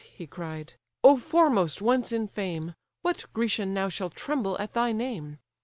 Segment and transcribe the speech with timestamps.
[0.15, 0.73] (he cried)
[1.03, 2.73] Oh foremost once in fame!
[3.03, 5.37] What Grecian now shall tremble at thy name?